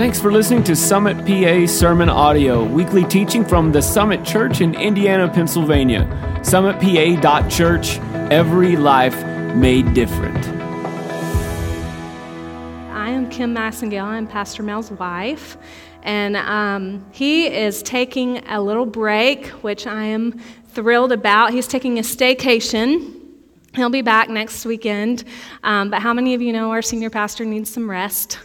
[0.00, 4.74] Thanks for listening to Summit PA Sermon Audio, weekly teaching from the Summit Church in
[4.74, 6.08] Indiana, Pennsylvania.
[6.40, 7.98] SummitPA.church,
[8.32, 9.22] every life
[9.54, 10.42] made different.
[12.94, 14.04] I am Kim Massengale.
[14.04, 15.58] I'm Pastor Mel's wife.
[16.02, 21.52] And um, he is taking a little break, which I am thrilled about.
[21.52, 23.20] He's taking a staycation.
[23.74, 25.24] He'll be back next weekend.
[25.62, 28.38] Um, but how many of you know our senior pastor needs some rest?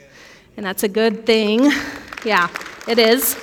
[0.57, 1.71] And that's a good thing.
[2.25, 2.49] Yeah,
[2.87, 3.37] it is.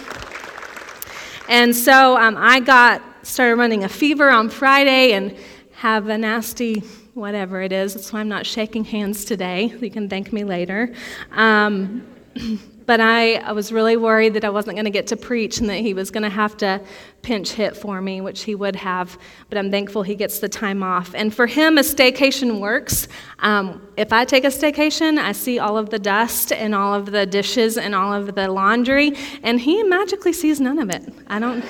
[1.49, 5.37] And so um, I got started running a fever on Friday and
[5.75, 6.81] have a nasty
[7.15, 7.95] whatever it is.
[7.95, 9.67] That's why I'm not shaking hands today.
[9.81, 10.93] You can thank me later.
[11.31, 12.05] Um,
[12.87, 15.69] but I, I was really worried that I wasn't going to get to preach and
[15.69, 16.81] that he was going to have to
[17.23, 19.19] pinch hit for me, which he would have.
[19.49, 21.15] But I'm thankful he gets the time off.
[21.15, 23.09] And for him, a staycation works.
[23.41, 27.07] Um, if I take a staycation, I see all of the dust and all of
[27.07, 31.13] the dishes and all of the laundry, and he magically sees none of it.
[31.29, 31.65] I don't,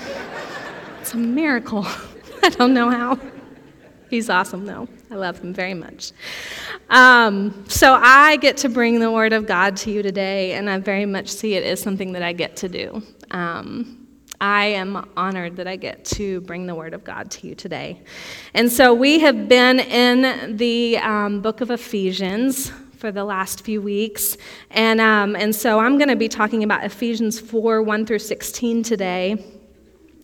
[1.01, 1.87] it's a miracle.
[2.43, 3.19] I don't know how.
[4.11, 4.89] He's awesome, though.
[5.13, 6.13] I love him very much.
[6.89, 10.79] Um, so I get to bring the Word of God to you today, and I
[10.79, 13.03] very much see it as something that I get to do.
[13.31, 14.09] Um,
[14.41, 18.01] I am honored that I get to bring the Word of God to you today.
[18.55, 23.83] And so we have been in the um, book of Ephesians for the last few
[23.83, 24.39] weeks.
[24.71, 28.83] And, um, and so I'm going to be talking about Ephesians 4 1 through 16
[28.83, 29.45] today.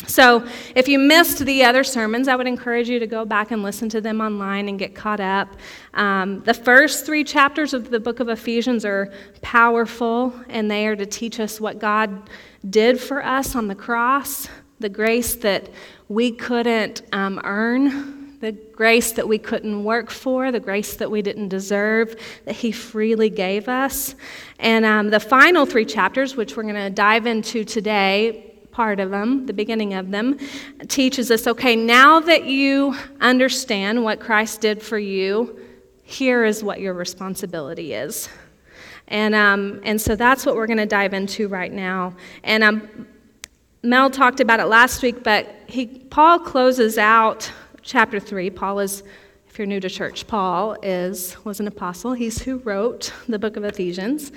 [0.06, 0.46] So,
[0.76, 3.88] if you missed the other sermons, I would encourage you to go back and listen
[3.90, 5.48] to them online and get caught up.
[5.94, 10.94] Um, the first three chapters of the book of Ephesians are powerful, and they are
[10.94, 12.30] to teach us what God
[12.70, 15.68] did for us on the cross, the grace that
[16.08, 21.22] we couldn't um, earn, the grace that we couldn't work for, the grace that we
[21.22, 24.14] didn't deserve, that He freely gave us.
[24.60, 28.47] And um, the final three chapters, which we're going to dive into today,
[28.78, 30.38] part of them, the beginning of them,
[30.86, 35.58] teaches us okay, now that you understand what Christ did for you,
[36.04, 38.28] here is what your responsibility is.
[39.08, 42.14] And, um, and so that's what we're going to dive into right now.
[42.44, 43.08] And um,
[43.82, 47.50] Mel talked about it last week, but he, Paul closes out
[47.82, 48.48] chapter 3.
[48.50, 49.02] Paul is
[49.58, 52.12] if you're new to church, Paul is was an apostle.
[52.12, 54.30] He's who wrote the book of Ephesians,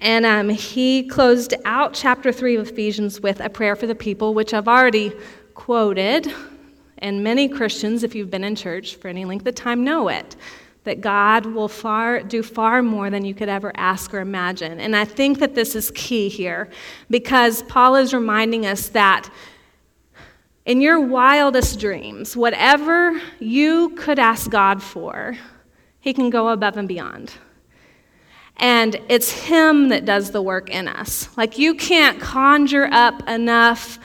[0.00, 4.34] and um, he closed out chapter three of Ephesians with a prayer for the people,
[4.34, 5.12] which I've already
[5.54, 6.34] quoted.
[6.98, 10.34] And many Christians, if you've been in church for any length of time, know it
[10.82, 14.80] that God will far, do far more than you could ever ask or imagine.
[14.80, 16.68] And I think that this is key here
[17.08, 19.30] because Paul is reminding us that
[20.66, 25.36] in your wildest dreams, whatever you could ask God for,
[26.00, 27.34] He can go above and beyond.
[28.56, 31.28] And it's Him that does the work in us.
[31.36, 33.98] Like, you can't conjure up enough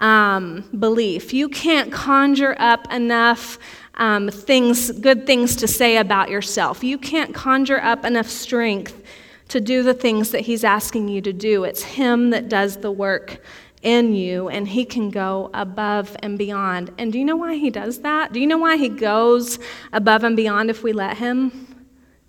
[0.00, 3.58] um, belief, you can't conjure up enough.
[3.94, 6.84] Um, things, good things to say about yourself.
[6.84, 9.02] You can't conjure up enough strength
[9.48, 11.64] to do the things that He's asking you to do.
[11.64, 13.42] It's Him that does the work
[13.82, 16.90] in you and he can go above and beyond.
[16.98, 18.32] And do you know why he does that?
[18.32, 19.58] Do you know why he goes
[19.92, 21.76] above and beyond if we let him?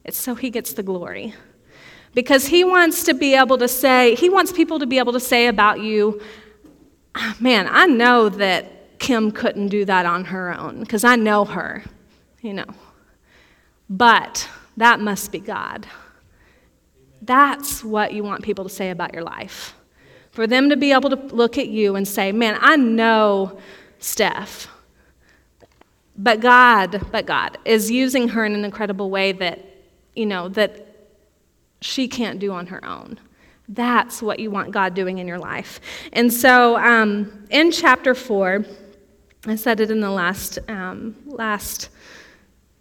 [0.04, 1.34] It's so he gets the glory.
[2.14, 5.20] Because he wants to be able to say, he wants people to be able to
[5.20, 6.22] say about you,
[7.16, 11.46] ah, man, I know that Kim couldn't do that on her own because I know
[11.46, 11.84] her,
[12.42, 12.66] you know.
[13.90, 15.88] But that must be God.
[17.22, 19.74] That's what you want people to say about your life.
[20.40, 23.60] For them to be able to look at you and say, man, I know
[23.98, 24.70] Steph.
[26.16, 29.60] But God, but God is using her in an incredible way that,
[30.16, 31.10] you know, that
[31.82, 33.20] she can't do on her own.
[33.68, 35.82] That's what you want God doing in your life.
[36.14, 38.64] And so um, in chapter 4,
[39.46, 41.90] I said it in the last, um, last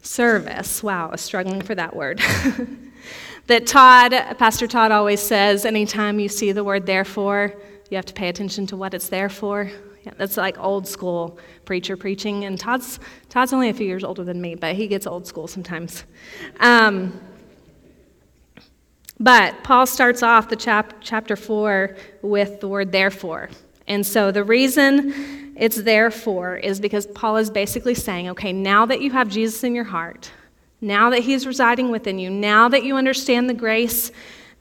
[0.00, 0.80] service.
[0.80, 2.22] Wow, I was struggling for that word.
[3.48, 7.54] that Todd, Pastor Todd always says anytime you see the word therefore,
[7.90, 9.70] you have to pay attention to what it's there for.
[10.04, 13.00] Yeah, that's like old school preacher preaching, and Todd's,
[13.30, 16.04] Todd's only a few years older than me, but he gets old school sometimes.
[16.60, 17.18] Um,
[19.18, 23.48] but Paul starts off the chap- chapter 4 with the word therefore.
[23.86, 29.00] And so the reason it's therefore is because Paul is basically saying, okay, now that
[29.00, 30.30] you have Jesus in your heart,
[30.80, 34.12] now that He's residing within you, now that you understand the grace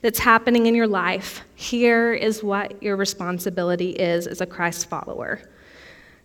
[0.02, 5.42] that's happening in your life, here is what your responsibility is as a Christ follower.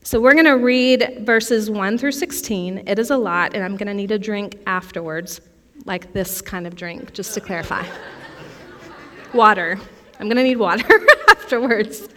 [0.05, 2.89] So we're going to read verses 1 through 16.
[2.89, 5.41] It is a lot, and I'm going to need a drink afterwards,
[5.85, 7.87] like this kind of drink, just to clarify.
[9.33, 9.79] Water.
[10.19, 12.09] I'm going to need water afterwards.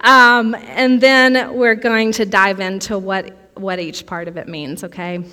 [0.00, 4.84] Um, and then we're going to dive into what, what each part of it means,
[4.84, 5.24] okay?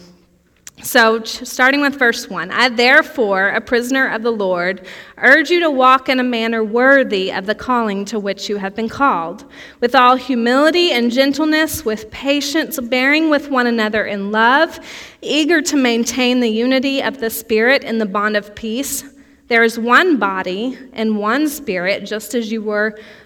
[0.84, 4.86] So, starting with verse 1 I, therefore, a prisoner of the Lord,
[5.18, 8.76] urge you to walk in a manner worthy of the calling to which you have
[8.76, 9.46] been called,
[9.80, 14.80] with all humility and gentleness, with patience, bearing with one another in love,
[15.22, 19.06] eager to maintain the unity of the Spirit in the bond of peace.
[19.48, 23.00] There is one body and one Spirit, just as you were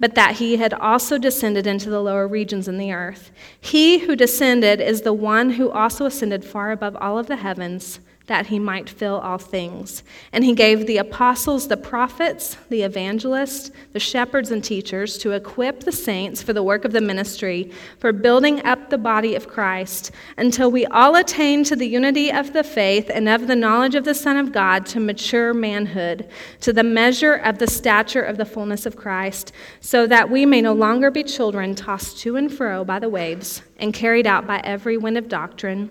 [0.00, 3.30] But that he had also descended into the lower regions in the earth.
[3.60, 8.00] He who descended is the one who also ascended far above all of the heavens
[8.30, 10.04] that he might fill all things.
[10.32, 15.80] And he gave the apostles, the prophets, the evangelists, the shepherds, and teachers to equip
[15.80, 20.12] the saints for the work of the ministry, for building up the body of Christ,
[20.38, 24.04] until we all attain to the unity of the faith and of the knowledge of
[24.04, 26.28] the Son of God, to mature manhood,
[26.60, 29.50] to the measure of the stature of the fullness of Christ,
[29.80, 33.62] so that we may no longer be children tossed to and fro by the waves
[33.78, 35.90] and carried out by every wind of doctrine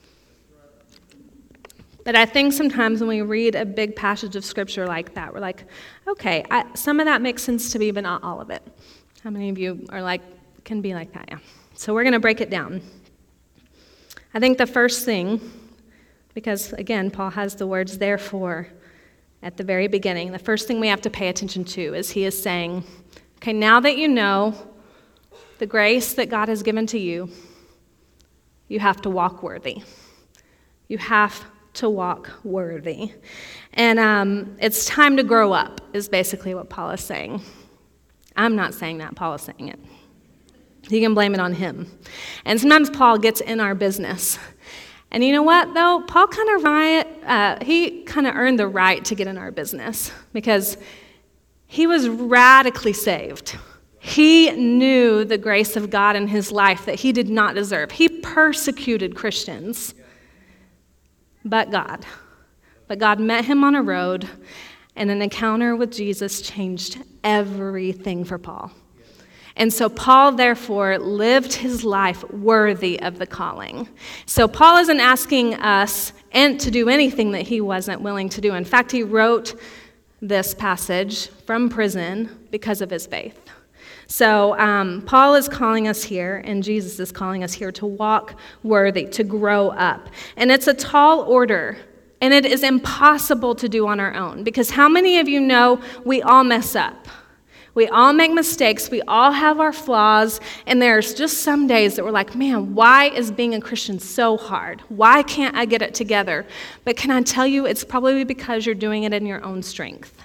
[2.03, 5.39] But I think sometimes when we read a big passage of scripture like that, we're
[5.39, 5.65] like,
[6.07, 8.63] okay, I, some of that makes sense to me, but not all of it.
[9.23, 10.21] How many of you are like,
[10.63, 11.25] can be like that?
[11.29, 11.37] Yeah.
[11.75, 12.81] So we're going to break it down.
[14.33, 15.39] I think the first thing,
[16.33, 18.67] because again, Paul has the words therefore
[19.43, 22.25] at the very beginning, the first thing we have to pay attention to is he
[22.25, 22.83] is saying,
[23.37, 24.55] okay, now that you know
[25.59, 27.29] the grace that God has given to you,
[28.67, 29.83] you have to walk worthy.
[30.87, 33.13] You have to walk worthy.
[33.73, 37.41] And um, it's time to grow up, is basically what Paul is saying.
[38.35, 39.79] I'm not saying that, Paul is saying it.
[40.89, 41.89] You can blame it on him.
[42.45, 44.37] And sometimes Paul gets in our business.
[45.11, 46.03] And you know what, though?
[46.07, 49.51] Paul kind of right, uh, he kind of earned the right to get in our
[49.51, 50.77] business because
[51.67, 53.57] he was radically saved.
[53.99, 57.91] He knew the grace of God in his life that he did not deserve.
[57.91, 59.93] He persecuted Christians
[61.43, 62.05] but God.
[62.87, 64.27] But God met him on a road,
[64.95, 68.71] and an encounter with Jesus changed everything for Paul.
[69.55, 73.87] And so Paul, therefore, lived his life worthy of the calling.
[74.25, 78.53] So Paul isn't asking us and to do anything that he wasn't willing to do.
[78.53, 79.59] In fact, he wrote
[80.21, 83.39] this passage from prison because of his faith.
[84.11, 88.37] So, um, Paul is calling us here, and Jesus is calling us here to walk
[88.61, 90.09] worthy, to grow up.
[90.35, 91.77] And it's a tall order,
[92.19, 94.43] and it is impossible to do on our own.
[94.43, 97.07] Because how many of you know we all mess up?
[97.73, 98.91] We all make mistakes.
[98.91, 100.41] We all have our flaws.
[100.65, 104.35] And there's just some days that we're like, man, why is being a Christian so
[104.35, 104.81] hard?
[104.89, 106.45] Why can't I get it together?
[106.83, 110.20] But can I tell you, it's probably because you're doing it in your own strength.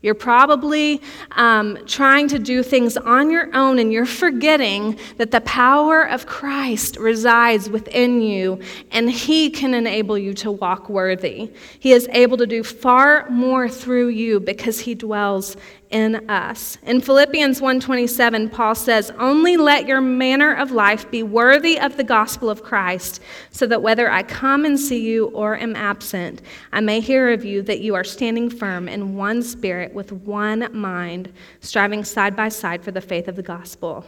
[0.00, 1.02] You're probably
[1.32, 6.26] um, trying to do things on your own, and you're forgetting that the power of
[6.26, 8.60] Christ resides within you,
[8.92, 11.50] and He can enable you to walk worthy.
[11.80, 15.56] He is able to do far more through you because He dwells
[15.90, 16.78] in us.
[16.82, 22.04] In Philippians 1:27, Paul says, "Only let your manner of life be worthy of the
[22.04, 26.42] gospel of Christ, so that whether I come and see you or am absent,
[26.72, 30.68] I may hear of you that you are standing firm in one spirit with one
[30.72, 34.04] mind, striving side by side for the faith of the gospel."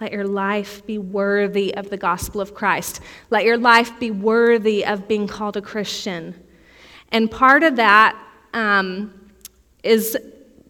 [0.00, 3.00] Let your life be worthy of the gospel of Christ.
[3.30, 6.34] Let your life be worthy of being called a Christian.
[7.12, 8.14] And part of that
[8.52, 9.12] um,
[9.82, 10.18] is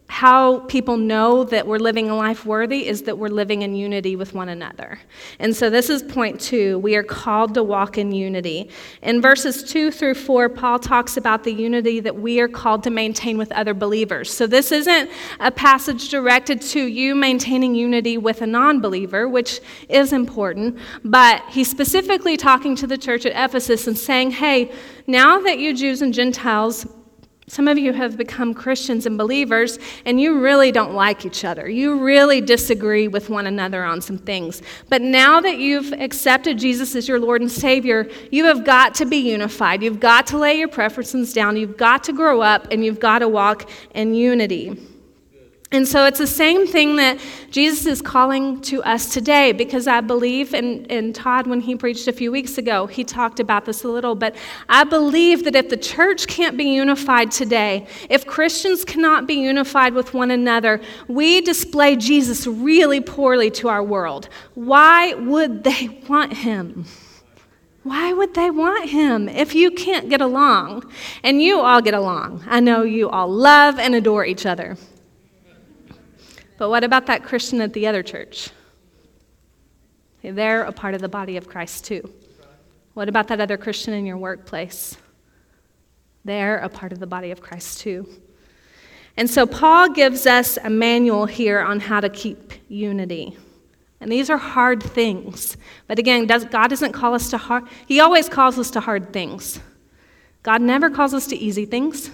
[0.08, 4.14] how people know that we're living a life worthy is that we're living in unity
[4.14, 5.00] with one another.
[5.40, 6.78] And so this is point two.
[6.78, 8.70] We are called to walk in unity.
[9.02, 12.90] In verses two through four, Paul talks about the unity that we are called to
[12.90, 14.32] maintain with other believers.
[14.32, 15.10] So this isn't
[15.40, 21.42] a passage directed to you maintaining unity with a non believer, which is important, but
[21.48, 24.70] he's specifically talking to the church at Ephesus and saying, hey,
[25.08, 26.86] now that you Jews and Gentiles,
[27.48, 31.68] some of you have become Christians and believers, and you really don't like each other.
[31.68, 34.62] You really disagree with one another on some things.
[34.88, 39.04] But now that you've accepted Jesus as your Lord and Savior, you have got to
[39.04, 39.80] be unified.
[39.80, 41.56] You've got to lay your preferences down.
[41.56, 44.95] You've got to grow up, and you've got to walk in unity.
[45.76, 50.00] And so it's the same thing that Jesus is calling to us today because I
[50.00, 53.84] believe, and, and Todd, when he preached a few weeks ago, he talked about this
[53.84, 54.34] a little, but
[54.70, 59.92] I believe that if the church can't be unified today, if Christians cannot be unified
[59.92, 64.30] with one another, we display Jesus really poorly to our world.
[64.54, 66.86] Why would they want him?
[67.82, 70.90] Why would they want him if you can't get along?
[71.22, 72.44] And you all get along.
[72.46, 74.78] I know you all love and adore each other.
[76.58, 78.50] But what about that Christian at the other church?
[80.22, 82.12] They're a part of the body of Christ too.
[82.94, 84.96] What about that other Christian in your workplace?
[86.24, 88.08] They're a part of the body of Christ too.
[89.16, 93.36] And so Paul gives us a manual here on how to keep unity.
[94.00, 95.56] And these are hard things.
[95.86, 99.12] But again, does, God doesn't call us to hard, He always calls us to hard
[99.12, 99.60] things.
[100.42, 102.10] God never calls us to easy things.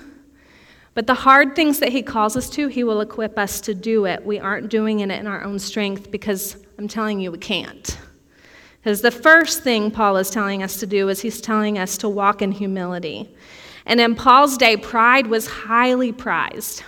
[0.95, 4.05] But the hard things that He calls us to, He will equip us to do
[4.07, 4.25] it.
[4.25, 7.99] We aren't doing it in our own strength because I'm telling you, we can't.
[8.83, 12.09] Because the first thing Paul is telling us to do is he's telling us to
[12.09, 13.33] walk in humility.
[13.87, 16.83] And in Paul's day, pride was highly prized.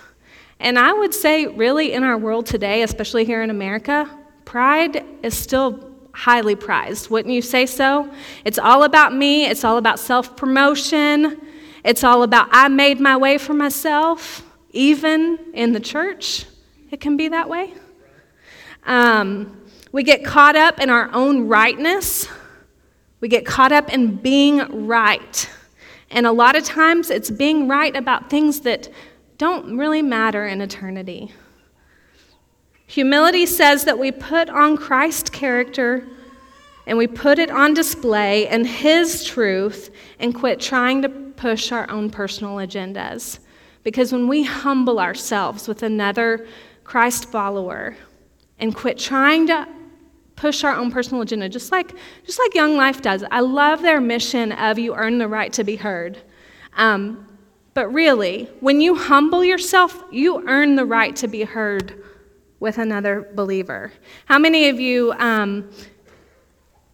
[0.59, 4.11] And I would say, really, in our world today, especially here in America,
[4.45, 7.11] pride is still highly prized.
[7.11, 8.11] Wouldn't you say so?
[8.45, 11.41] It's all about me, it's all about self promotion.
[11.85, 16.47] It's all about, I made my way for myself, even in the church.
[16.91, 17.75] It can be that way.
[18.87, 19.61] Um,
[19.93, 22.27] we get caught up in our own rightness.
[23.21, 25.51] We get caught up in being right.
[26.11, 28.89] And a lot of times it's being right about things that
[29.37, 31.33] don't really matter in eternity.
[32.87, 36.07] Humility says that we put on Christ's character
[36.87, 41.91] and we put it on display and His truth and quit trying to push our
[41.91, 43.39] own personal agendas.
[43.83, 46.47] Because when we humble ourselves with another
[46.85, 47.97] Christ follower
[48.59, 49.69] and quit trying to
[50.37, 51.93] push our own personal agenda, just like,
[52.25, 55.65] just like Young Life does, I love their mission of you earn the right to
[55.65, 56.19] be heard.
[56.77, 57.29] Um,
[57.75, 62.03] but really, when you humble yourself, you earn the right to be heard
[62.61, 63.93] with another believer.
[64.25, 65.71] How many of you um,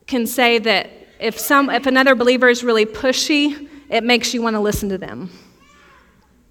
[0.07, 4.55] can say that if, some, if another believer is really pushy, it makes you want
[4.55, 5.31] to listen to them.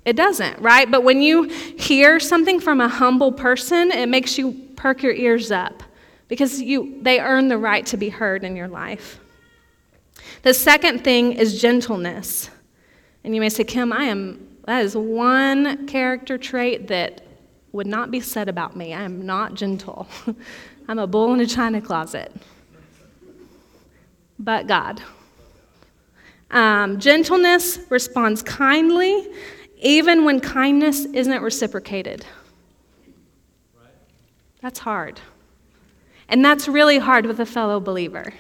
[0.06, 0.90] It doesn't, right?
[0.90, 5.52] But when you hear something from a humble person, it makes you perk your ears
[5.52, 5.84] up
[6.28, 9.20] because you, they earn the right to be heard in your life.
[10.44, 12.50] The second thing is gentleness.
[13.24, 17.22] And you may say, Kim, I am, that is one character trait that
[17.72, 18.94] would not be said about me.
[18.94, 20.08] I am not gentle.
[20.88, 22.34] I'm a bull in a china closet.
[24.40, 25.02] But God.
[26.52, 29.28] Um, gentleness responds kindly,
[29.78, 32.26] even when kindness isn't reciprocated.
[34.62, 35.20] That's hard.
[36.28, 38.34] And that's really hard with a fellow believer.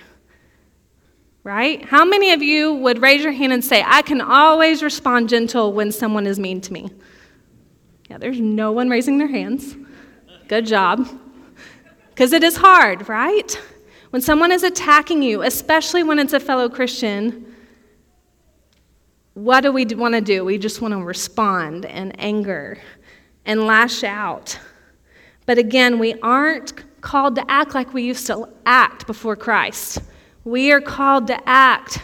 [1.44, 1.84] Right?
[1.86, 5.72] How many of you would raise your hand and say, I can always respond gentle
[5.74, 6.90] when someone is mean to me?
[8.10, 9.76] Yeah, there's no one raising their hands.
[10.48, 11.08] Good job.
[12.10, 13.60] Because it is hard, right?
[14.10, 17.49] When someone is attacking you, especially when it's a fellow Christian,
[19.44, 20.44] what do we want to do?
[20.44, 22.78] We just want to respond in anger
[23.46, 24.60] and lash out.
[25.46, 30.00] But again, we aren't called to act like we used to act before Christ.
[30.44, 32.02] We are called to act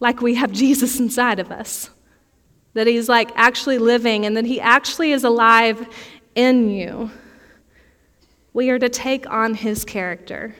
[0.00, 1.90] like we have Jesus inside of us.
[2.72, 5.86] That he's like actually living and that he actually is alive
[6.34, 7.10] in you.
[8.54, 10.56] We are to take on his character.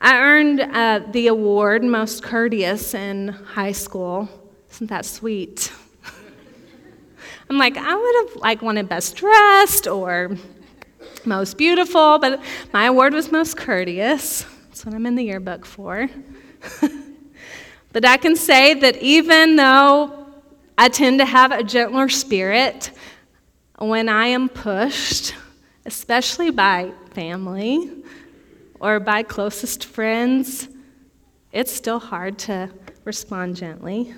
[0.00, 4.28] I earned uh, the award Most Courteous in high school.
[4.70, 5.72] Isn't that sweet?
[7.50, 10.36] I'm like, I would have like wanted Best Dressed or
[11.24, 12.40] Most Beautiful, but
[12.72, 14.46] my award was Most Courteous.
[14.68, 16.08] That's what I'm in the yearbook for.
[17.92, 20.26] but I can say that even though
[20.76, 22.92] I tend to have a gentler spirit,
[23.78, 25.34] when I am pushed,
[25.86, 27.90] especially by family
[28.80, 30.68] or by closest friends,
[31.52, 32.70] it's still hard to
[33.04, 34.14] respond gently.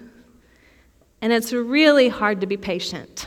[1.23, 3.26] And it's really hard to be patient.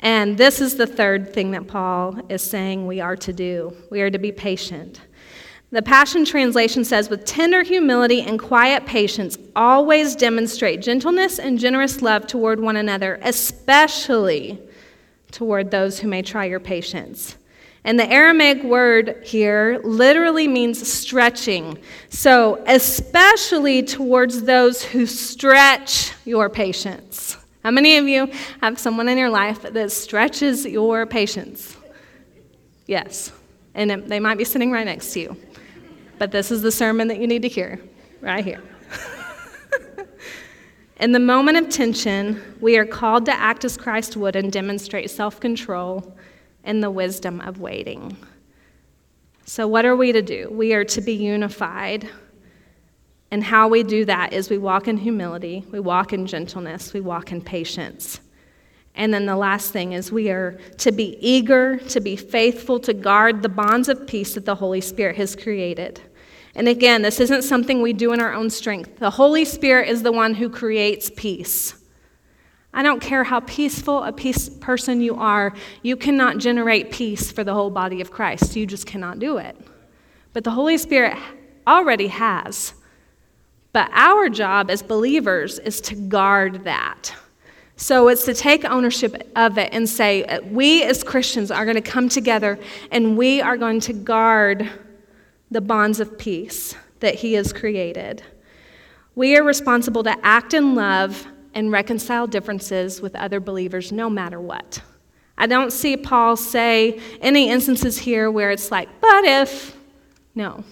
[0.00, 4.02] And this is the third thing that Paul is saying we are to do we
[4.02, 5.00] are to be patient.
[5.72, 12.00] The Passion Translation says, with tender humility and quiet patience, always demonstrate gentleness and generous
[12.02, 14.60] love toward one another, especially
[15.32, 17.36] toward those who may try your patience.
[17.86, 21.78] And the Aramaic word here literally means stretching.
[22.08, 27.36] So, especially towards those who stretch your patience.
[27.62, 28.28] How many of you
[28.60, 31.76] have someone in your life that stretches your patience?
[32.86, 33.30] Yes.
[33.76, 35.36] And they might be sitting right next to you.
[36.18, 37.80] But this is the sermon that you need to hear,
[38.20, 38.62] right here.
[40.96, 45.08] in the moment of tension, we are called to act as Christ would and demonstrate
[45.08, 46.15] self control
[46.66, 48.16] and the wisdom of waiting.
[49.46, 50.50] So, what are we to do?
[50.50, 52.08] We are to be unified.
[53.30, 57.00] And how we do that is we walk in humility, we walk in gentleness, we
[57.00, 58.20] walk in patience.
[58.94, 62.94] And then the last thing is we are to be eager, to be faithful, to
[62.94, 66.00] guard the bonds of peace that the Holy Spirit has created.
[66.54, 68.98] And again, this isn't something we do in our own strength.
[68.98, 71.74] The Holy Spirit is the one who creates peace.
[72.76, 77.42] I don't care how peaceful a peace person you are, you cannot generate peace for
[77.42, 78.54] the whole body of Christ.
[78.54, 79.56] You just cannot do it.
[80.34, 81.16] But the Holy Spirit
[81.66, 82.74] already has.
[83.72, 87.14] But our job as believers is to guard that.
[87.76, 91.80] So it's to take ownership of it and say, we as Christians are going to
[91.80, 92.58] come together
[92.90, 94.68] and we are going to guard
[95.50, 98.22] the bonds of peace that He has created.
[99.14, 101.26] We are responsible to act in love
[101.56, 104.78] and reconcile differences with other believers no matter what.
[105.38, 109.74] I don't see Paul say any instances here where it's like, but if.
[110.34, 110.64] No.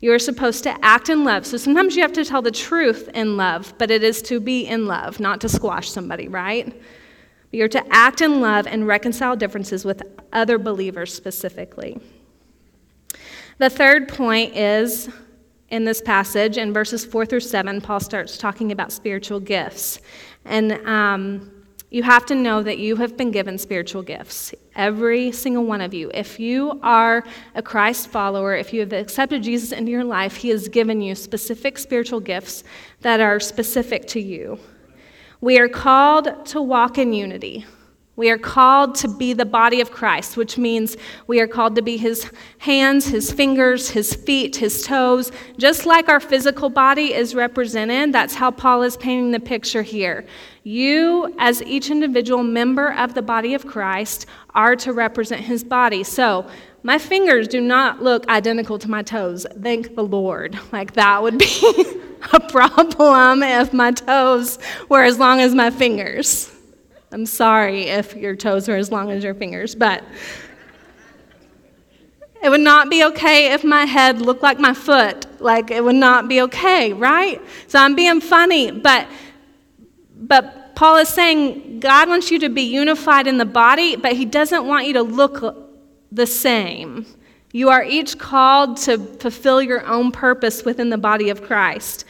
[0.00, 1.44] You're supposed to act in love.
[1.44, 4.66] So sometimes you have to tell the truth in love, but it is to be
[4.66, 6.80] in love, not to squash somebody, right?
[7.50, 10.00] You're to act in love and reconcile differences with
[10.32, 11.98] other believers specifically.
[13.58, 15.08] The third point is
[15.70, 20.00] in this passage, in verses 4 through 7, Paul starts talking about spiritual gifts.
[20.44, 21.50] And um,
[21.90, 25.94] you have to know that you have been given spiritual gifts, every single one of
[25.94, 26.10] you.
[26.12, 27.24] If you are
[27.54, 31.14] a Christ follower, if you have accepted Jesus into your life, He has given you
[31.14, 32.64] specific spiritual gifts
[33.00, 34.58] that are specific to you.
[35.40, 37.64] We are called to walk in unity.
[38.16, 40.96] We are called to be the body of Christ, which means
[41.26, 45.32] we are called to be his hands, his fingers, his feet, his toes.
[45.58, 50.24] Just like our physical body is represented, that's how Paul is painting the picture here.
[50.62, 56.04] You, as each individual member of the body of Christ, are to represent his body.
[56.04, 56.46] So,
[56.84, 59.46] my fingers do not look identical to my toes.
[59.60, 60.56] Thank the Lord.
[60.70, 61.46] Like, that would be
[62.32, 66.53] a problem if my toes were as long as my fingers.
[67.14, 70.02] I'm sorry if your toes are as long as your fingers, but
[72.42, 75.24] it would not be okay if my head looked like my foot.
[75.40, 77.40] Like, it would not be okay, right?
[77.68, 79.06] So I'm being funny, but
[80.16, 84.24] but Paul is saying God wants you to be unified in the body, but he
[84.24, 85.70] doesn't want you to look
[86.10, 87.06] the same.
[87.52, 92.06] You are each called to fulfill your own purpose within the body of Christ.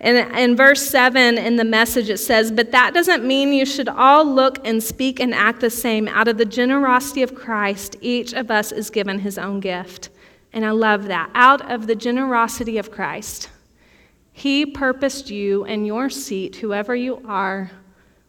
[0.00, 3.88] And in verse 7 in the message, it says, But that doesn't mean you should
[3.88, 6.06] all look and speak and act the same.
[6.08, 10.10] Out of the generosity of Christ, each of us is given his own gift.
[10.52, 11.30] And I love that.
[11.34, 13.48] Out of the generosity of Christ.
[14.32, 17.70] He purposed you and your seat, whoever you are,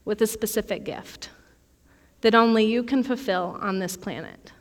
[0.05, 1.29] with a specific gift
[2.21, 4.53] that only you can fulfill on this planet.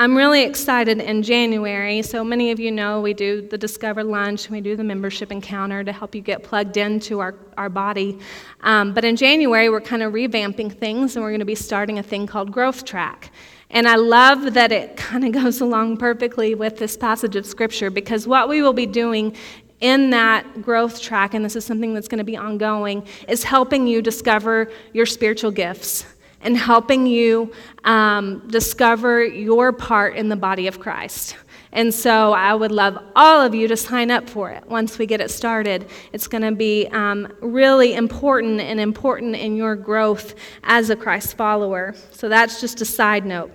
[0.00, 2.02] I'm really excited in January.
[2.02, 5.82] So many of you know we do the Discover Lunch, we do the membership encounter
[5.82, 8.16] to help you get plugged into our, our body.
[8.60, 11.98] Um, but in January, we're kind of revamping things and we're going to be starting
[11.98, 13.32] a thing called Growth Track.
[13.70, 17.90] And I love that it kind of goes along perfectly with this passage of Scripture
[17.90, 19.34] because what we will be doing
[19.80, 23.88] in that growth track, and this is something that's going to be ongoing, is helping
[23.88, 26.04] you discover your spiritual gifts
[26.40, 27.52] and helping you
[27.84, 31.36] um, discover your part in the body of Christ.
[31.72, 35.06] And so I would love all of you to sign up for it once we
[35.06, 35.88] get it started.
[36.12, 41.36] It's going to be um, really important and important in your growth as a Christ
[41.36, 41.94] follower.
[42.12, 43.52] So that's just a side note.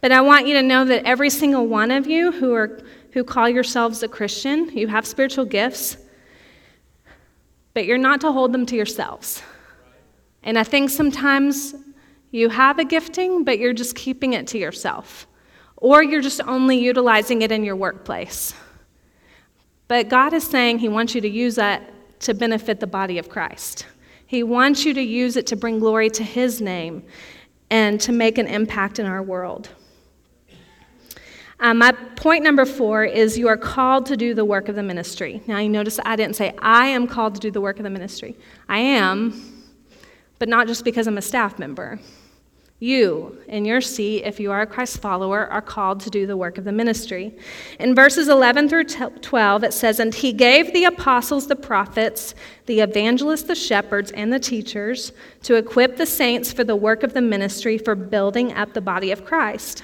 [0.00, 2.80] But I want you to know that every single one of you who, are,
[3.12, 5.96] who call yourselves a Christian, you have spiritual gifts,
[7.74, 9.42] but you're not to hold them to yourselves.
[10.46, 11.74] And I think sometimes
[12.30, 15.26] you have a gifting, but you're just keeping it to yourself,
[15.76, 18.54] or you're just only utilizing it in your workplace.
[19.88, 23.28] But God is saying He wants you to use that to benefit the body of
[23.28, 23.86] Christ.
[24.28, 27.02] He wants you to use it to bring glory to His name
[27.68, 29.68] and to make an impact in our world.
[31.58, 34.82] Um, my point number four is you are called to do the work of the
[34.82, 35.42] ministry.
[35.48, 37.90] Now, you notice I didn't say I am called to do the work of the
[37.90, 38.36] ministry.
[38.68, 39.55] I am,
[40.38, 41.98] but not just because I'm a staff member.
[42.78, 46.36] You, in your seat, if you are a Christ follower, are called to do the
[46.36, 47.34] work of the ministry.
[47.80, 52.34] In verses 11 through 12, it says, And he gave the apostles, the prophets,
[52.66, 55.12] the evangelists, the shepherds, and the teachers
[55.44, 59.10] to equip the saints for the work of the ministry for building up the body
[59.10, 59.82] of Christ.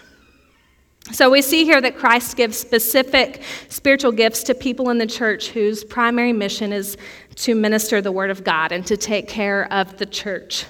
[1.10, 5.48] So we see here that Christ gives specific spiritual gifts to people in the church
[5.48, 6.96] whose primary mission is
[7.36, 10.66] to minister the word of God and to take care of the church.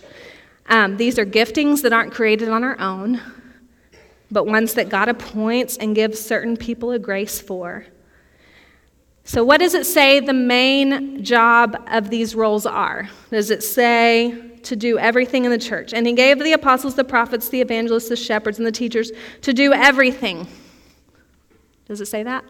[0.66, 3.20] Um, these are giftings that aren't created on our own,
[4.30, 7.86] but ones that God appoints and gives certain people a grace for.
[9.24, 13.08] So, what does it say the main job of these roles are?
[13.30, 15.92] Does it say to do everything in the church?
[15.92, 19.52] And he gave the apostles, the prophets, the evangelists, the shepherds, and the teachers to
[19.52, 20.48] do everything.
[21.86, 22.44] Does it say that?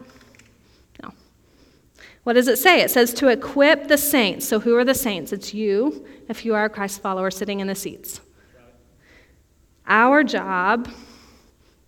[2.23, 2.81] What does it say?
[2.81, 4.47] It says to equip the saints.
[4.47, 5.33] So, who are the saints?
[5.33, 8.21] It's you, if you are a Christ follower sitting in the seats.
[9.85, 10.89] Our job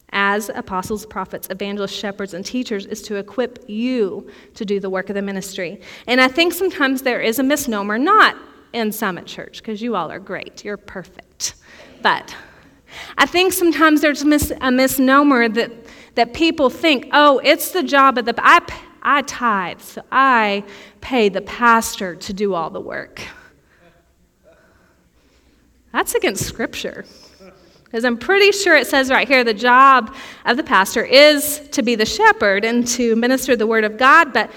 [0.10, 5.10] as apostles, prophets, evangelists, shepherds, and teachers is to equip you to do the work
[5.10, 5.82] of the ministry.
[6.08, 8.36] And I think sometimes there is a misnomer, not
[8.74, 11.56] in Summit Church, because you all are great, you're perfect.
[12.02, 12.36] But
[13.18, 15.72] I think sometimes there's a, mis- a misnomer that,
[16.16, 18.36] that people think, oh, it's the job of the.
[18.38, 18.60] I,
[19.08, 20.64] I tithe, so I
[21.00, 23.22] pay the pastor to do all the work.
[25.94, 27.06] That's against Scripture.
[27.84, 30.16] Because I'm pretty sure it says right here the job
[30.46, 34.34] of the pastor is to be the shepherd and to minister the word of God,
[34.34, 34.52] but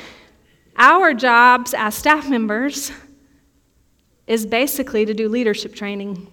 [0.76, 2.90] our jobs as staff members
[4.26, 6.26] is basically to do leadership training,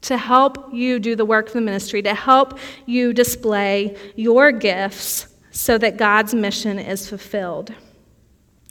[0.00, 5.29] to help you do the work of the ministry, to help you display your gifts
[5.50, 7.74] so that God's mission is fulfilled.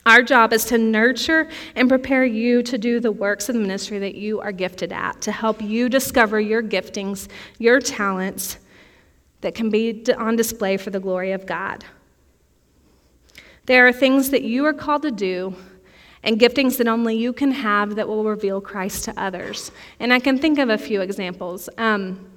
[0.06, 4.00] Our job is to nurture and prepare you to do the works of the ministry
[4.00, 8.58] that you are gifted at, to help you discover your giftings, your talents
[9.42, 11.86] that can be on display for the glory of God.
[13.66, 15.56] There are things that you are called to do
[16.24, 19.72] and giftings that only you can have that will reveal Christ to others.
[20.00, 21.70] And I can think of a few examples.
[21.78, 22.30] Um,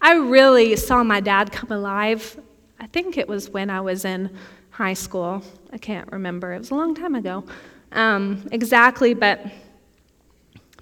[0.00, 2.38] I really saw my dad come alive
[2.78, 4.36] I think it was when I was in
[4.70, 5.42] high school.
[5.72, 6.52] I can't remember.
[6.52, 7.44] It was a long time ago.
[7.92, 9.40] Um, exactly, but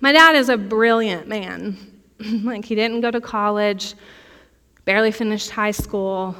[0.00, 1.76] my dad is a brilliant man.
[2.42, 3.94] like, he didn't go to college,
[4.84, 6.34] barely finished high school,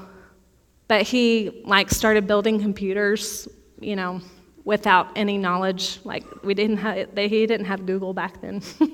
[0.89, 3.49] but he, like, started building computers,
[3.81, 4.21] you know,
[4.65, 6.01] without any knowledge.
[6.05, 8.63] Like, we didn't have, they, he didn't have Google back then.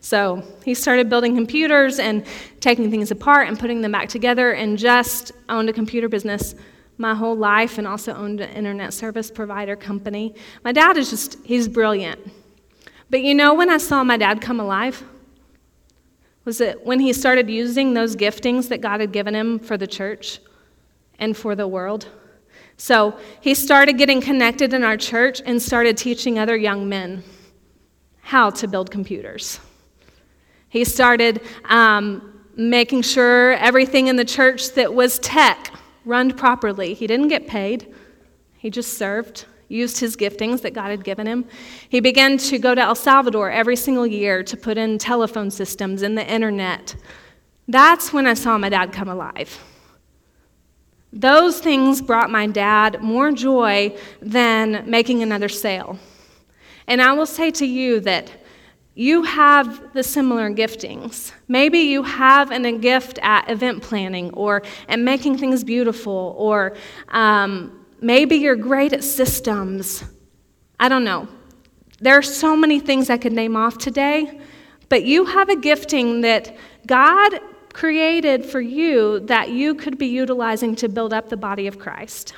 [0.00, 2.24] So he started building computers and
[2.60, 6.54] taking things apart and putting them back together and just owned a computer business
[6.98, 10.34] my whole life and also owned an internet service provider company.
[10.64, 12.20] My dad is just, he's brilliant.
[13.10, 15.02] But you know when I saw my dad come alive?
[16.44, 19.86] Was it when he started using those giftings that God had given him for the
[19.86, 20.40] church
[21.18, 22.08] and for the world?
[22.76, 27.22] So he started getting connected in our church and started teaching other young men
[28.32, 29.60] how to build computers.
[30.70, 35.70] He started um, making sure everything in the church that was tech
[36.06, 36.94] run properly.
[36.94, 37.94] He didn't get paid,
[38.56, 41.44] he just served, used his giftings that God had given him.
[41.90, 46.00] He began to go to El Salvador every single year to put in telephone systems
[46.00, 46.96] and the internet.
[47.68, 49.58] That's when I saw my dad come alive.
[51.12, 55.98] Those things brought my dad more joy than making another sale.
[56.86, 58.30] And I will say to you that
[58.94, 61.32] you have the similar giftings.
[61.48, 66.76] Maybe you have an, a gift at event planning or at making things beautiful, or
[67.08, 70.04] um, maybe you're great at systems.
[70.78, 71.26] I don't know.
[72.00, 74.40] There are so many things I could name off today,
[74.88, 76.54] but you have a gifting that
[76.86, 77.40] God
[77.72, 82.34] created for you that you could be utilizing to build up the body of Christ.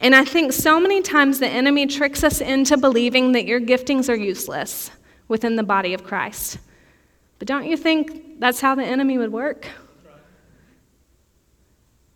[0.00, 4.08] And I think so many times the enemy tricks us into believing that your giftings
[4.08, 4.90] are useless
[5.28, 6.58] within the body of Christ.
[7.38, 9.66] But don't you think that's how the enemy would work?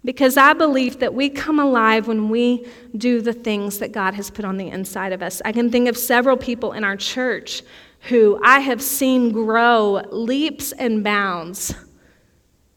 [0.02, 2.66] Because I believe that we come alive when we
[2.96, 5.40] do the things that God has put on the inside of us.
[5.44, 7.62] I can think of several people in our church
[8.08, 11.74] who I have seen grow leaps and bounds.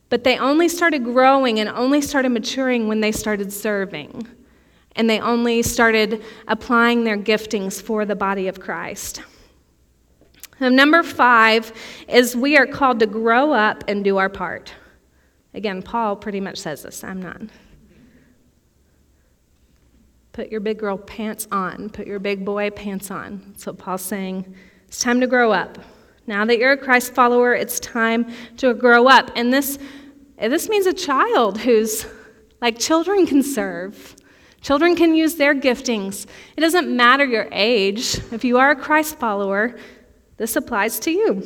[0.09, 4.25] But they only started growing and only started maturing when they started serving.
[4.97, 9.21] And they only started applying their giftings for the body of Christ.
[10.59, 11.71] And number five
[12.07, 14.73] is we are called to grow up and do our part.
[15.53, 17.03] Again, Paul pretty much says this.
[17.03, 17.41] I'm not.
[20.33, 21.89] Put your big girl pants on.
[21.89, 23.55] Put your big boy pants on.
[23.63, 24.55] What Paul's saying.
[24.87, 25.79] It's time to grow up.
[26.27, 29.31] Now that you're a Christ follower, it's time to grow up.
[29.35, 29.79] And this,
[30.37, 32.05] this means a child who's
[32.61, 34.15] like children can serve.
[34.67, 36.25] Children can use their giftings.
[36.57, 38.19] It doesn't matter your age.
[38.33, 39.79] If you are a Christ follower,
[40.35, 41.41] this applies to you.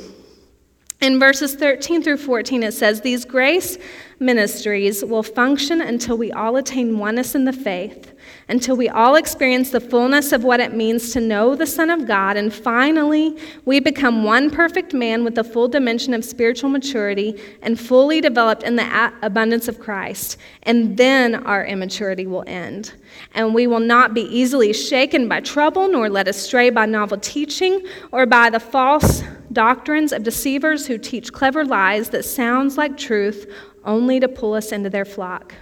[1.01, 3.77] In verses 13 through 14, it says, These grace
[4.19, 8.10] ministries will function until we all attain oneness in the faith,
[8.49, 12.07] until we all experience the fullness of what it means to know the Son of
[12.07, 17.41] God, and finally, we become one perfect man with the full dimension of spiritual maturity
[17.61, 20.37] and fully developed in the abundance of Christ.
[20.63, 22.93] And then our immaturity will end.
[23.33, 27.85] And we will not be easily shaken by trouble, nor led astray by novel teaching
[28.11, 33.51] or by the false doctrines of deceivers who teach clever lies that sounds like truth
[33.83, 35.53] only to pull us into their flock.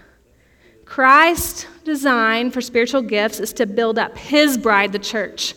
[0.90, 5.54] Christ's design for spiritual gifts is to build up his bride, the church.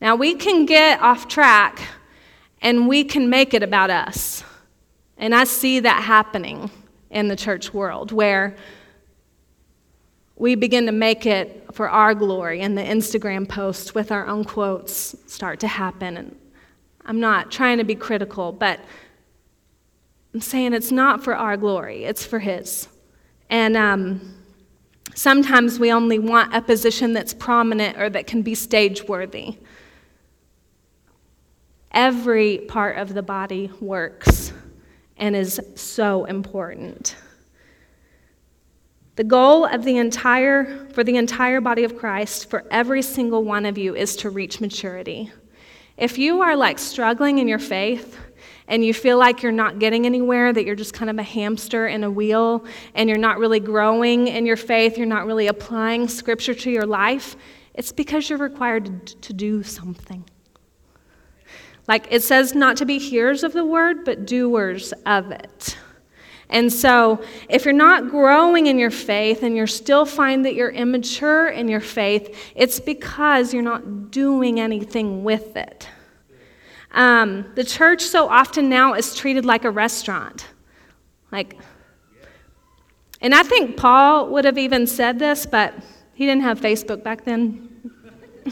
[0.00, 1.78] Now, we can get off track
[2.62, 4.42] and we can make it about us.
[5.18, 6.70] And I see that happening
[7.10, 8.56] in the church world where
[10.36, 14.44] we begin to make it for our glory, and the Instagram posts with our own
[14.44, 16.16] quotes start to happen.
[16.16, 16.36] And
[17.04, 18.80] I'm not trying to be critical, but
[20.32, 22.88] I'm saying it's not for our glory, it's for His.
[23.50, 24.34] And um,
[25.14, 29.58] sometimes we only want a position that's prominent or that can be stage worthy.
[31.92, 34.52] Every part of the body works
[35.16, 37.16] and is so important.
[39.16, 43.64] The goal of the entire, for the entire body of Christ, for every single one
[43.64, 45.30] of you, is to reach maturity.
[45.96, 48.18] If you are like struggling in your faith
[48.68, 51.86] and you feel like you're not getting anywhere, that you're just kind of a hamster
[51.86, 56.08] in a wheel, and you're not really growing in your faith, you're not really applying
[56.08, 57.36] scripture to your life,
[57.74, 60.24] it's because you're required to, do something.
[61.88, 65.76] Like it says not to be hearers of the word, but doers of it.
[66.50, 70.70] And so, if you're not growing in your faith and you still find that you're
[70.70, 75.88] immature in your faith, it's because you're not doing anything with it.
[76.94, 80.46] Um, the church so often now is treated like a restaurant.
[81.32, 81.58] Like,
[83.20, 85.74] and I think Paul would have even said this, but
[86.14, 87.68] he didn't have Facebook back then.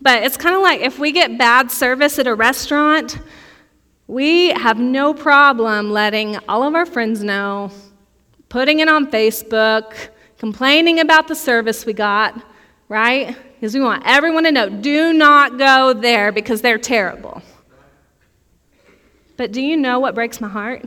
[0.00, 3.18] but it's kind of like if we get bad service at a restaurant,
[4.06, 7.72] we have no problem letting all of our friends know,
[8.48, 9.92] putting it on Facebook,
[10.38, 12.40] complaining about the service we got,
[12.88, 13.36] right?
[13.54, 17.42] Because we want everyone to know do not go there because they're terrible.
[19.36, 20.84] But do you know what breaks my heart?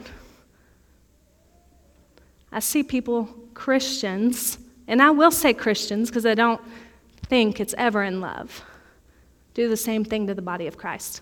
[2.51, 6.61] I see people, Christians, and I will say Christians because I don't
[7.27, 8.61] think it's ever in love,
[9.53, 11.21] do the same thing to the body of Christ.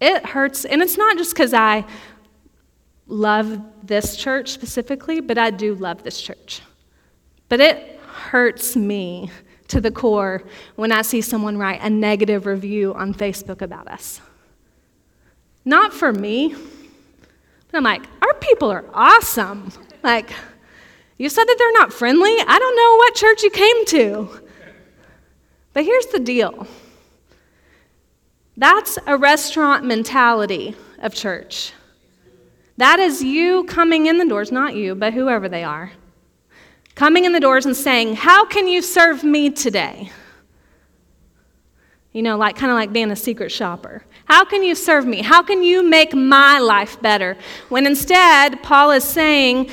[0.00, 1.84] It hurts, and it's not just because I
[3.06, 6.62] love this church specifically, but I do love this church.
[7.50, 9.30] But it hurts me
[9.68, 10.42] to the core
[10.76, 14.20] when I see someone write a negative review on Facebook about us.
[15.64, 19.72] Not for me, but I'm like, our people are awesome.
[20.02, 20.30] Like,
[21.18, 22.30] you said that they're not friendly?
[22.30, 24.48] I don't know what church you came to.
[25.72, 26.66] But here's the deal
[28.56, 31.72] that's a restaurant mentality of church.
[32.76, 35.92] That is you coming in the doors, not you, but whoever they are,
[37.00, 40.10] coming in the doors and saying, How can you serve me today?
[42.12, 44.04] You know, like kind of like being a secret shopper.
[44.26, 45.22] How can you serve me?
[45.22, 47.38] How can you make my life better?
[47.70, 49.70] When instead, Paul is saying,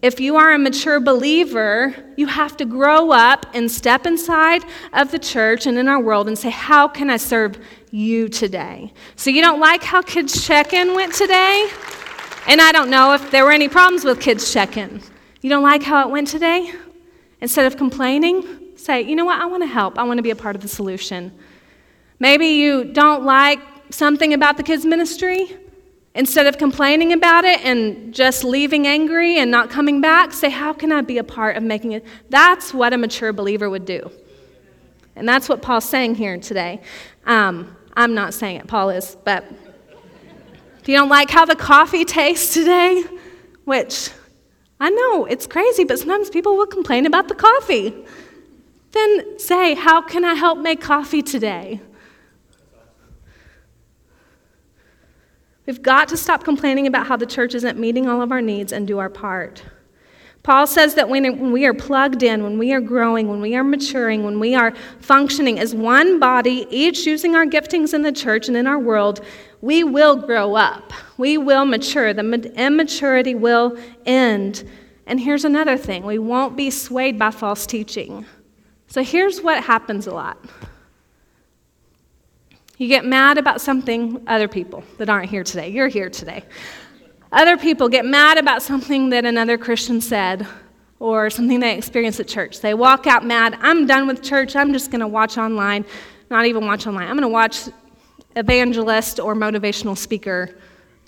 [0.00, 5.10] if you are a mature believer, you have to grow up and step inside of
[5.10, 7.58] the church and in our world and say, How can I serve
[7.90, 8.94] you today?
[9.16, 11.68] So, you don't like how kids check in went today?
[12.48, 15.02] And I don't know if there were any problems with kids check in.
[15.42, 16.72] You don't like how it went today?
[17.40, 19.40] Instead of complaining, say, You know what?
[19.40, 19.98] I want to help.
[19.98, 21.32] I want to be a part of the solution.
[22.20, 23.58] Maybe you don't like
[23.90, 25.58] something about the kids' ministry.
[26.14, 30.72] Instead of complaining about it and just leaving angry and not coming back, say, How
[30.72, 32.06] can I be a part of making it?
[32.30, 34.12] That's what a mature believer would do.
[35.16, 36.80] And that's what Paul's saying here today.
[37.26, 39.44] Um, I'm not saying it, Paul is, but
[40.80, 43.02] if you don't like how the coffee tastes today,
[43.64, 44.10] which
[44.82, 47.94] I know it's crazy, but sometimes people will complain about the coffee,
[48.90, 51.80] then say, How can I help make coffee today?
[55.66, 58.72] We've got to stop complaining about how the church isn't meeting all of our needs
[58.72, 59.62] and do our part.
[60.42, 63.62] Paul says that when we are plugged in, when we are growing, when we are
[63.62, 68.48] maturing, when we are functioning as one body, each using our giftings in the church
[68.48, 69.24] and in our world,
[69.60, 70.92] we will grow up.
[71.22, 72.12] We will mature.
[72.12, 74.68] The immaturity will end.
[75.06, 78.26] And here's another thing we won't be swayed by false teaching.
[78.88, 80.36] So here's what happens a lot
[82.76, 86.42] you get mad about something, other people that aren't here today, you're here today.
[87.30, 90.44] Other people get mad about something that another Christian said
[90.98, 92.58] or something they experienced at church.
[92.60, 93.56] They walk out mad.
[93.60, 94.56] I'm done with church.
[94.56, 95.84] I'm just going to watch online.
[96.32, 97.06] Not even watch online.
[97.06, 97.68] I'm going to watch
[98.34, 100.56] evangelist or motivational speaker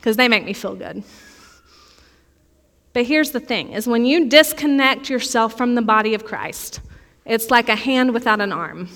[0.05, 1.03] because they make me feel good.
[2.93, 6.81] But here's the thing is when you disconnect yourself from the body of Christ,
[7.25, 8.91] it's like a hand without an arm.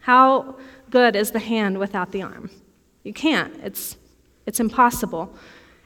[0.00, 0.56] How
[0.88, 2.50] good is the hand without the arm?
[3.04, 3.54] You can't.
[3.62, 3.98] It's
[4.46, 5.34] it's impossible.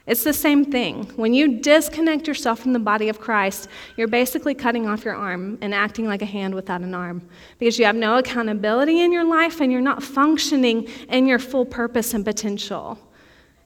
[0.06, 1.04] It's the same thing.
[1.16, 5.58] When you disconnect yourself from the body of Christ, you're basically cutting off your arm
[5.60, 9.24] and acting like a hand without an arm because you have no accountability in your
[9.24, 12.98] life and you're not functioning in your full purpose and potential.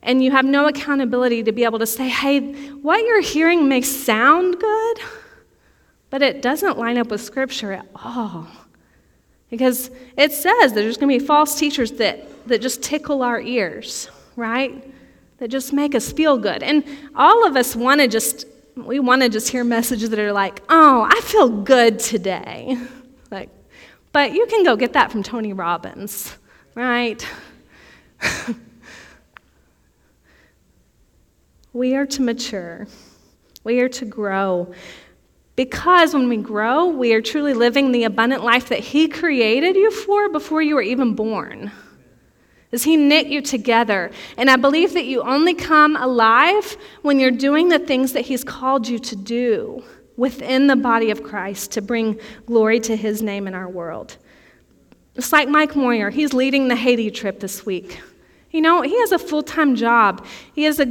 [0.02, 3.82] And you have no accountability to be able to say, hey, what you're hearing may
[3.82, 4.98] sound good,
[6.08, 8.48] but it doesn't line up with Scripture at all.
[9.50, 14.08] Because it says there's going to be false teachers that, that just tickle our ears
[14.36, 14.90] right?
[15.40, 16.62] That just make us feel good.
[16.62, 18.44] And all of us want to just,
[18.76, 22.78] we want to just hear messages that are like, oh, I feel good today.
[23.32, 23.48] Like,
[24.10, 26.36] but you can go get that from Tony Robbins,
[26.74, 27.24] right?
[31.72, 32.88] we are to mature,
[33.62, 34.74] we are to grow.
[35.54, 39.92] Because when we grow, we are truly living the abundant life that He created you
[39.92, 41.70] for before you were even born.
[42.72, 44.10] As He knit you together.
[44.36, 48.44] And I believe that you only come alive when you're doing the things that He's
[48.44, 49.82] called you to do
[50.16, 54.16] within the body of Christ to bring glory to His name in our world.
[55.16, 58.00] It's like Mike Moyer, he's leading the Haiti trip this week.
[58.50, 60.24] You know, he has a full time job.
[60.54, 60.86] He has a,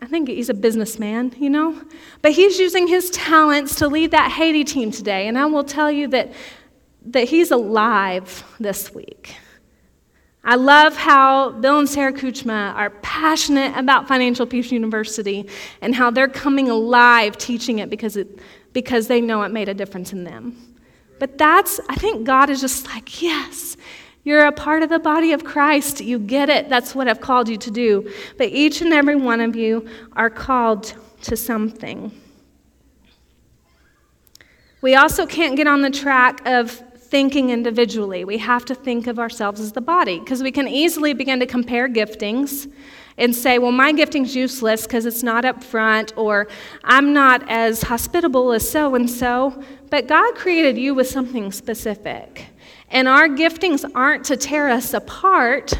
[0.00, 1.80] I think he's a businessman, you know?
[2.22, 5.28] But he's using his talents to lead that Haiti team today.
[5.28, 6.32] And I will tell you that,
[7.06, 9.36] that he's alive this week.
[10.42, 15.48] I love how Bill and Sarah Kuchma are passionate about Financial Peace University
[15.82, 18.38] and how they're coming alive teaching it because, it
[18.72, 20.56] because they know it made a difference in them.
[21.18, 23.76] But that's, I think God is just like, yes,
[24.24, 26.00] you're a part of the body of Christ.
[26.00, 26.70] You get it.
[26.70, 28.10] That's what I've called you to do.
[28.38, 32.10] But each and every one of you are called to something.
[34.80, 38.24] We also can't get on the track of thinking individually.
[38.24, 41.46] We have to think of ourselves as the body because we can easily begin to
[41.46, 42.72] compare giftings
[43.18, 46.48] and say, well, my gifting's useless because it's not up front, or
[46.84, 49.62] I'm not as hospitable as so and so.
[49.90, 52.46] But God created you with something specific.
[52.90, 55.78] And our giftings aren't to tear us apart,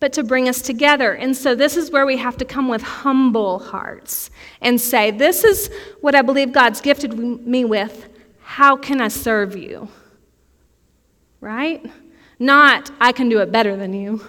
[0.00, 1.12] but to bring us together.
[1.12, 5.44] And so this is where we have to come with humble hearts and say, This
[5.44, 5.70] is
[6.00, 8.08] what I believe God's gifted me with.
[8.42, 9.88] How can I serve you?
[11.42, 11.84] Right?
[12.38, 14.24] Not, I can do it better than you.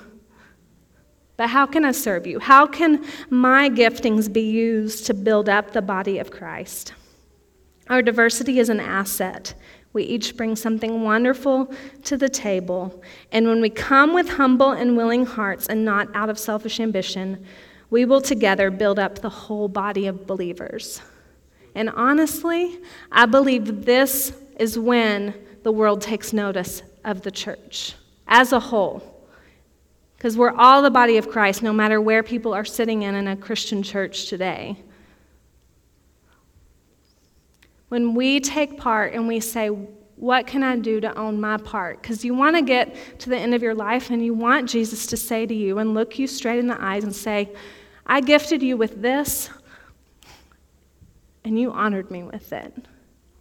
[1.37, 2.39] But how can I serve you?
[2.39, 6.93] How can my giftings be used to build up the body of Christ?
[7.87, 9.53] Our diversity is an asset.
[9.93, 11.73] We each bring something wonderful
[12.03, 13.03] to the table.
[13.31, 17.45] And when we come with humble and willing hearts and not out of selfish ambition,
[17.89, 21.01] we will together build up the whole body of believers.
[21.75, 22.79] And honestly,
[23.11, 27.95] I believe this is when the world takes notice of the church
[28.27, 29.01] as a whole.
[30.15, 33.27] Because we're all the body of Christ, no matter where people are sitting in in
[33.27, 34.77] a Christian church today.
[37.89, 42.01] When we take part and we say, What can I do to own my part?
[42.01, 45.05] Because you want to get to the end of your life and you want Jesus
[45.07, 47.51] to say to you and look you straight in the eyes and say,
[48.05, 49.49] I gifted you with this,
[51.45, 52.73] and you honored me with it.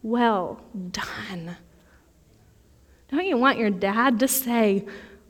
[0.02, 0.60] Well
[0.90, 1.56] done.
[3.12, 4.84] Don't you want your dad to say,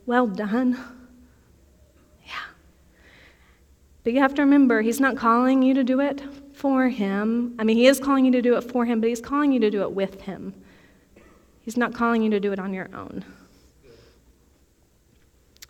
[0.06, 0.78] Well done?
[2.24, 2.32] Yeah.
[4.04, 6.22] But you have to remember, he's not calling you to do it
[6.54, 7.56] for him.
[7.58, 9.58] I mean, he is calling you to do it for him, but he's calling you
[9.60, 10.54] to do it with him.
[11.62, 13.24] He's not calling you to do it on your own.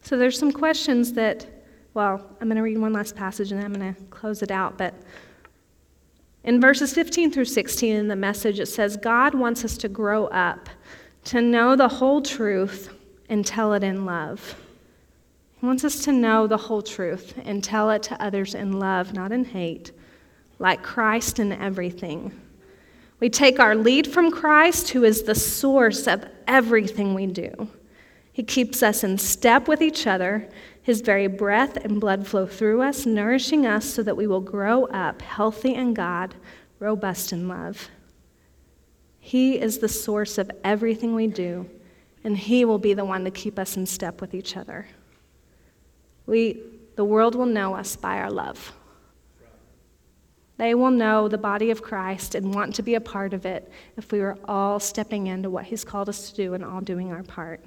[0.03, 1.47] So there's some questions that,
[1.95, 4.51] well, I'm going to read one last passage and then I'm going to close it
[4.51, 4.77] out.
[4.77, 4.95] But
[6.45, 10.27] in verses 15 through 16 in the message, it says, God wants us to grow
[10.27, 10.69] up,
[11.25, 12.91] to know the whole truth
[13.29, 14.57] and tell it in love.
[15.61, 19.15] He wants us to know the whole truth and tell it to others in love,
[19.15, 19.93] not in hate,
[20.59, 22.33] like Christ in everything.
[23.21, 27.69] We take our lead from Christ, who is the source of everything we do.
[28.33, 30.49] He keeps us in step with each other.
[30.83, 34.87] His very breath and blood flow through us, nourishing us so that we will grow
[34.87, 36.35] up healthy in God,
[36.81, 37.89] robust in love.
[39.25, 41.71] He is the source of everything we do,
[42.25, 44.89] and He will be the one to keep us in step with each other.
[46.27, 46.61] We,
[46.97, 48.73] the world will know us by our love.
[50.57, 53.71] They will know the body of Christ and want to be a part of it
[53.97, 57.13] if we are all stepping into what He's called us to do and all doing
[57.13, 57.61] our part.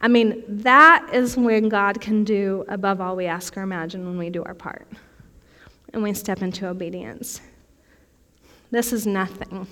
[0.00, 4.16] I mean, that is when God can do above all we ask or imagine when
[4.16, 4.88] we do our part
[5.92, 7.42] and we step into obedience.
[8.70, 9.66] This is nothing.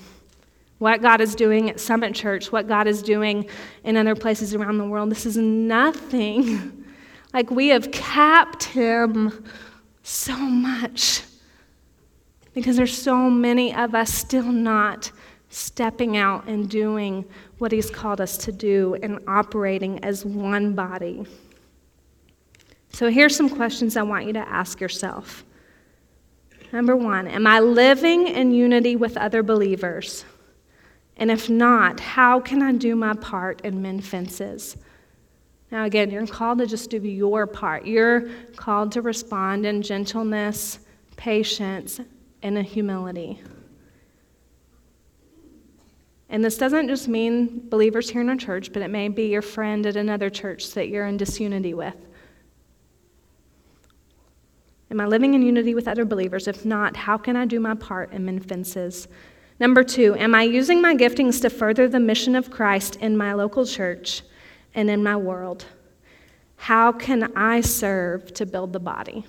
[0.80, 3.46] What God is doing at Summit Church, what God is doing
[3.84, 6.76] in other places around the world, this is nothing.
[7.32, 9.44] Like we have capped Him
[10.02, 11.22] so much
[12.54, 15.12] because there's so many of us still not
[15.48, 17.24] stepping out and doing
[17.58, 21.24] what He's called us to do and operating as one body.
[22.92, 25.44] So, here's some questions I want you to ask yourself.
[26.72, 30.24] Number one, am I living in unity with other believers?
[31.20, 34.78] And if not, how can I do my part and mend fences?
[35.70, 37.84] Now, again, you're called to just do your part.
[37.84, 40.80] You're called to respond in gentleness,
[41.16, 42.00] patience,
[42.42, 43.40] and in humility.
[46.30, 49.42] And this doesn't just mean believers here in our church, but it may be your
[49.42, 51.96] friend at another church that you're in disunity with.
[54.90, 56.48] Am I living in unity with other believers?
[56.48, 59.06] If not, how can I do my part and mend fences?
[59.60, 63.34] Number two, am I using my giftings to further the mission of Christ in my
[63.34, 64.22] local church
[64.74, 65.66] and in my world?
[66.56, 69.22] How can I serve to build the body?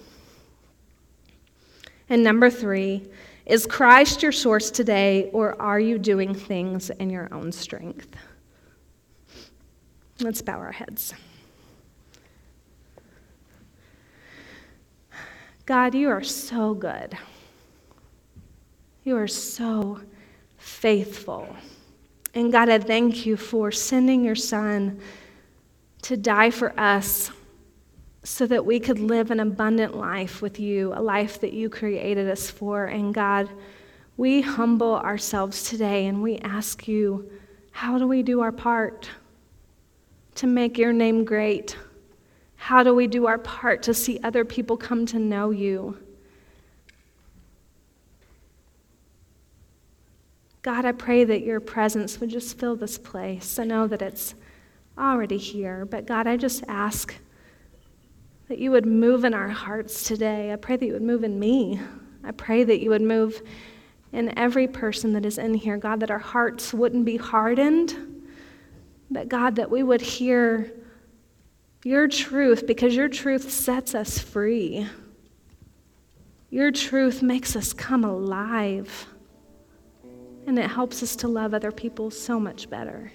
[2.07, 3.09] And number three,
[3.45, 8.15] is Christ your source today, or are you doing things in your own strength?
[10.21, 11.13] Let's bow our heads.
[15.65, 17.17] God, you are so good.
[19.03, 19.99] You are so
[20.61, 21.53] faithful.
[22.33, 25.01] And God, I thank you for sending your son
[26.03, 27.31] to die for us
[28.23, 32.29] so that we could live an abundant life with you, a life that you created
[32.29, 32.85] us for.
[32.85, 33.49] And God,
[34.15, 37.29] we humble ourselves today and we ask you,
[37.71, 39.09] how do we do our part
[40.35, 41.75] to make your name great?
[42.55, 45.97] How do we do our part to see other people come to know you?
[50.61, 53.57] God, I pray that your presence would just fill this place.
[53.57, 54.35] I know that it's
[54.97, 57.15] already here, but God, I just ask
[58.47, 60.53] that you would move in our hearts today.
[60.53, 61.79] I pray that you would move in me.
[62.23, 63.41] I pray that you would move
[64.11, 67.95] in every person that is in here, God, that our hearts wouldn't be hardened,
[69.09, 70.71] but God, that we would hear
[71.83, 74.87] your truth because your truth sets us free.
[76.49, 79.07] Your truth makes us come alive,
[80.47, 83.11] and it helps us to love other people so much better.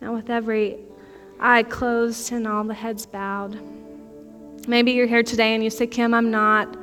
[0.00, 0.78] Now, with every
[1.40, 3.58] eye closed and all the heads bowed.
[4.66, 6.76] Maybe you're here today and you say, Kim, I'm not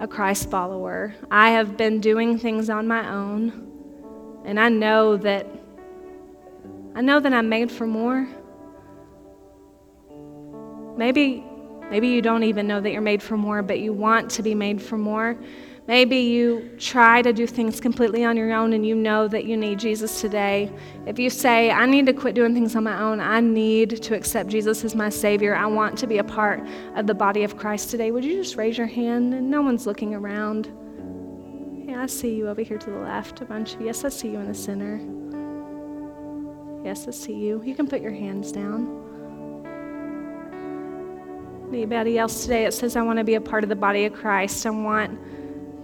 [0.00, 1.14] a Christ follower.
[1.30, 5.46] I have been doing things on my own, and I know that
[6.94, 8.28] I know that I'm made for more.
[10.96, 11.44] Maybe
[11.88, 14.54] maybe you don't even know that you're made for more, but you want to be
[14.54, 15.38] made for more.
[15.88, 19.56] Maybe you try to do things completely on your own and you know that you
[19.56, 20.70] need Jesus today.
[21.06, 24.14] If you say, I need to quit doing things on my own, I need to
[24.14, 26.64] accept Jesus as my Savior, I want to be a part
[26.94, 29.34] of the body of Christ today, would you just raise your hand?
[29.34, 30.72] And no one's looking around.
[31.88, 33.80] Yeah, I see you over here to the left, a bunch of.
[33.80, 35.00] Yes, I see you in the center.
[36.84, 37.60] Yes, I see you.
[37.64, 39.00] You can put your hands down.
[41.68, 44.12] Anybody else today that says, I want to be a part of the body of
[44.12, 44.64] Christ?
[44.64, 45.18] I want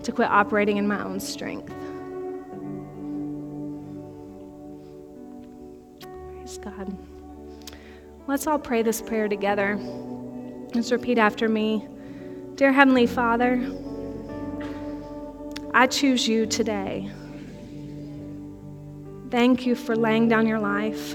[0.03, 1.72] to quit operating in my own strength.
[6.01, 6.96] Praise God.
[8.26, 9.76] Let's all pray this prayer together.
[10.74, 11.86] Let's repeat after me.
[12.55, 13.61] Dear Heavenly Father,
[15.72, 17.11] I choose you today
[19.30, 21.12] Thank you for laying down your life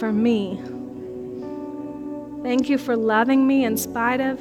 [0.00, 0.60] for me.
[2.42, 4.40] Thank you for loving me in spite of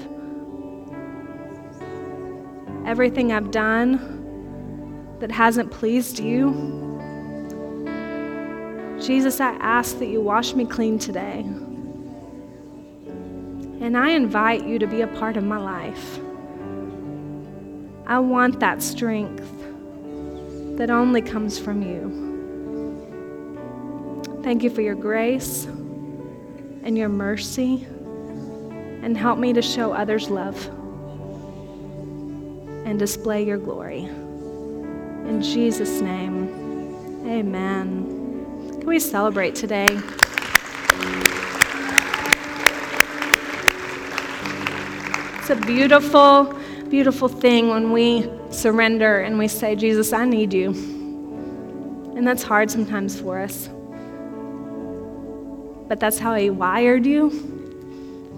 [2.86, 6.52] everything I've done that hasn't pleased you.
[9.00, 11.46] Jesus, I ask that you wash me clean today.
[13.80, 16.20] And I invite you to be a part of my life.
[18.06, 19.48] I want that strength
[20.78, 22.30] that only comes from you.
[24.44, 25.66] Thank you for your grace
[26.84, 27.86] and your mercy,
[29.04, 30.70] and help me to show others love
[32.92, 34.04] and display your glory.
[34.04, 38.76] In Jesus' name, amen.
[38.80, 39.88] Can we celebrate today?
[45.38, 46.54] It's a beautiful,
[46.90, 50.72] beautiful thing when we surrender and we say, Jesus, I need you.
[52.18, 53.70] And that's hard sometimes for us.
[55.88, 57.61] But that's how He wired you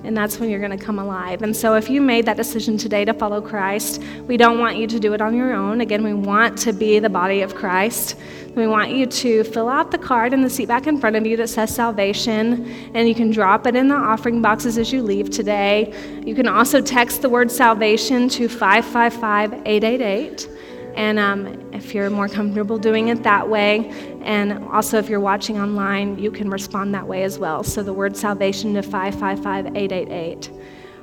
[0.04, 1.42] and that's when you're going to come alive.
[1.42, 4.88] And so, if you made that decision today to follow Christ, we don't want you
[4.88, 5.82] to do it on your own.
[5.82, 8.16] Again, we want to be the body of Christ.
[8.56, 11.26] We want you to fill out the card in the seat back in front of
[11.26, 15.02] you that says salvation, and you can drop it in the offering boxes as you
[15.02, 15.94] leave today.
[16.24, 20.53] You can also text the word salvation to 555 888.
[20.96, 23.90] And um, if you're more comfortable doing it that way,
[24.22, 27.64] and also if you're watching online, you can respond that way as well.
[27.64, 30.52] So the word salvation to 555 888.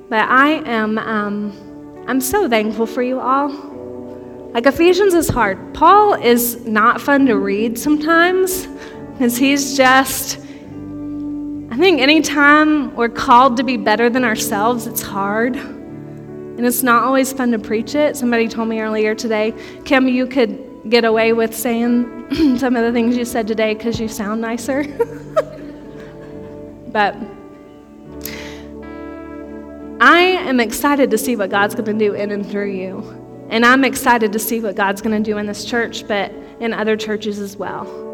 [0.09, 3.49] But I am, um, I'm so thankful for you all.
[4.53, 5.75] Like Ephesians is hard.
[5.75, 8.67] Paul is not fun to read sometimes
[9.13, 15.80] because he's just, I think anytime we're called to be better than ourselves, it's hard.
[16.61, 18.19] And it's not always fun to preach it.
[18.19, 19.55] Somebody told me earlier today,
[19.87, 23.99] Kim, you could get away with saying some of the things you said today because
[23.99, 24.85] you sound nicer.
[26.89, 27.17] but
[30.03, 33.47] I am excited to see what God's going to do in and through you.
[33.49, 36.31] And I'm excited to see what God's going to do in this church, but
[36.61, 38.10] in other churches as well.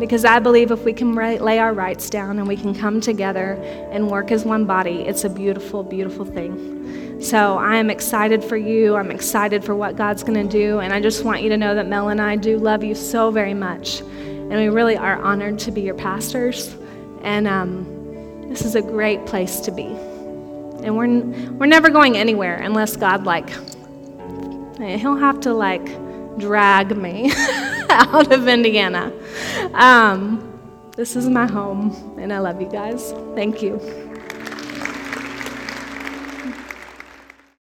[0.00, 3.52] Because I believe if we can lay our rights down and we can come together
[3.92, 7.20] and work as one body, it's a beautiful, beautiful thing.
[7.20, 8.96] So I am excited for you.
[8.96, 10.78] I'm excited for what God's going to do.
[10.80, 13.30] And I just want you to know that Mel and I do love you so
[13.30, 14.00] very much.
[14.00, 16.74] And we really are honored to be your pastors.
[17.20, 19.84] And um, this is a great place to be.
[19.84, 21.20] And we're,
[21.58, 23.50] we're never going anywhere unless God, like,
[24.78, 25.84] he'll have to, like,
[26.38, 27.30] drag me
[28.14, 29.12] out of Indiana.
[29.74, 30.46] Um,
[30.96, 33.12] this is my home, and I love you guys.
[33.34, 34.09] Thank you.